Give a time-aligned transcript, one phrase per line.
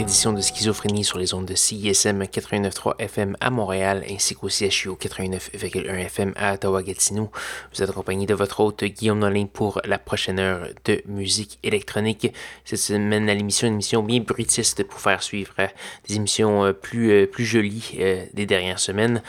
[0.00, 4.88] Édition de Schizophrénie sur les ondes de CISM 89.3 FM à Montréal ainsi qu'au CHU
[4.92, 7.30] 89.1 FM à Ottawa-Gatineau.
[7.74, 12.32] Vous êtes accompagné de votre hôte Guillaume Nolin pour la prochaine heure de musique électronique.
[12.64, 15.66] Cette semaine à l'émission, une émission bien brutiste pour faire suivre euh,
[16.08, 17.98] des émissions euh, plus, euh, plus jolies
[18.32, 19.22] des dernières semaines.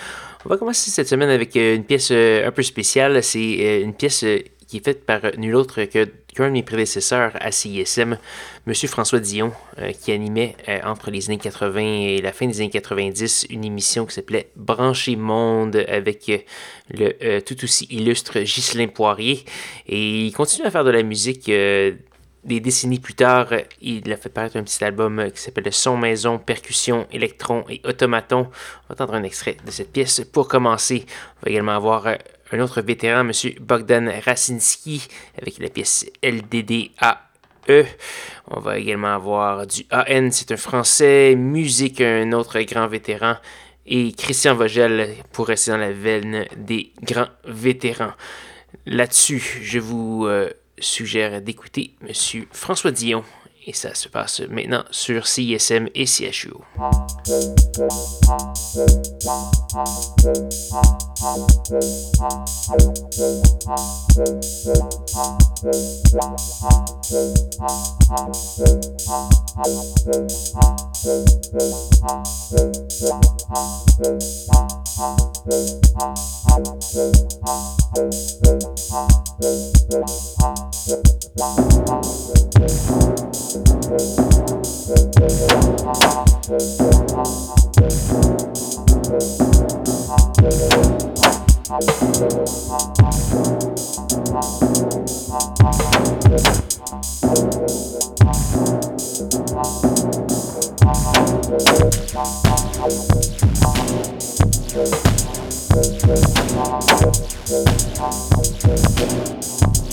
[0.45, 3.21] On va commencer cette semaine avec une pièce un peu spéciale.
[3.23, 4.23] C'est une pièce
[4.71, 8.17] qui est faite par nul autre que qu'un de mes prédécesseurs à CISM,
[8.67, 8.73] M.
[8.87, 12.69] François Dion, euh, qui animait euh, entre les années 80 et la fin des années
[12.69, 16.37] 90 une émission qui s'appelait Brancher Monde avec euh,
[16.89, 19.45] le tout aussi illustre Ghislain Poirier.
[19.87, 21.45] Et il continue à faire de la musique.
[21.47, 26.39] des décennies plus tard, il a fait paraître un petit album qui s'appelle Son Maison,
[26.39, 28.47] Percussion, Électron et Automaton.
[28.49, 31.05] On va entendre un extrait de cette pièce pour commencer.
[31.37, 32.07] On va également avoir
[32.51, 33.31] un autre vétéran, M.
[33.59, 35.07] Bogdan Rasinski,
[35.41, 37.17] avec la pièce LDDAE.
[38.47, 43.35] On va également avoir du AN, c'est un français, musique, un autre grand vétéran,
[43.85, 48.13] et Christian Vogel pour rester dans la veine des grands vétérans.
[48.85, 50.49] Là-dessus, je vous euh,
[50.79, 52.45] suggère d'écouter M.
[52.51, 53.23] François Dion
[53.65, 56.51] et ça se passe maintenant sur CISM et CHU.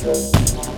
[0.09, 0.78] Thank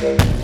[0.00, 0.37] Thank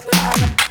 [0.00, 0.61] Bye.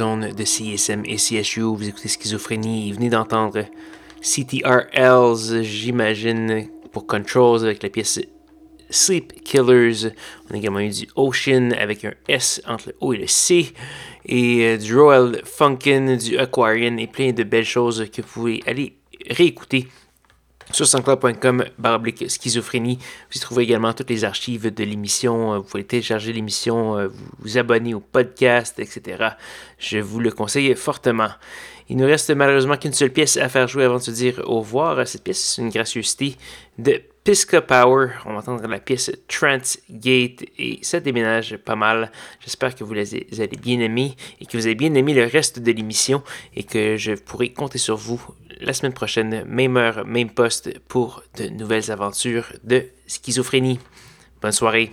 [0.00, 1.62] Les de CSM et CSU.
[1.62, 2.92] Vous écoutez Schizophrénie.
[2.92, 3.64] Venez d'entendre
[4.20, 8.20] CTRLs, j'imagine, pour Controls avec la pièce
[8.90, 10.12] Sleep Killers.
[10.48, 13.72] On a également eu du Ocean avec un S entre le O et le C.
[14.24, 18.62] Et euh, du Royal Funkin, du Aquarian et plein de belles choses que vous pouvez
[18.66, 18.96] aller
[19.28, 19.88] réécouter
[20.72, 22.98] sur sanscloud.com baroblique schizophrénie.
[23.30, 25.58] Vous y trouvez également toutes les archives de l'émission.
[25.58, 27.08] Vous pouvez télécharger l'émission, euh,
[27.38, 29.30] vous abonner au podcast, etc.
[29.78, 31.30] Je vous le conseille fortement.
[31.88, 34.58] Il nous reste malheureusement qu'une seule pièce à faire jouer avant de se dire au
[34.60, 35.06] revoir.
[35.08, 36.36] Cette pièce, c'est une gracieuseté
[36.76, 38.08] de Pisca Power.
[38.26, 42.12] On va entendre la pièce Transgate et ça déménage pas mal.
[42.40, 45.60] J'espère que vous les avez bien aimés et que vous avez bien aimé le reste
[45.60, 46.22] de l'émission
[46.54, 48.20] et que je pourrai compter sur vous
[48.60, 53.80] la semaine prochaine, même heure, même poste pour de nouvelles aventures de schizophrénie.
[54.40, 54.92] Bonne soirée.